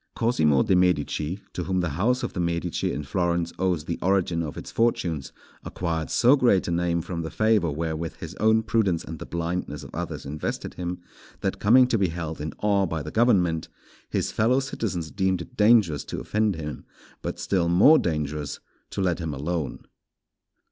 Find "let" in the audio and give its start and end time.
19.01-19.19